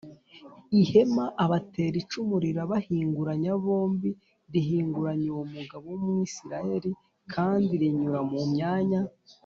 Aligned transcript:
ihema 0.81 1.25
abatera 1.43 1.95
icumu 2.03 2.35
rirabahinguranya 2.45 3.51
bombi 3.63 4.11
rihinguranya 4.53 5.27
uwo 5.33 5.45
mugabo 5.55 5.85
w 5.93 5.95
Umwisirayeli 5.99 6.91
kandi 7.33 7.71
rinyura 7.81 8.19
mu 8.31 8.41
myanya 8.53 9.01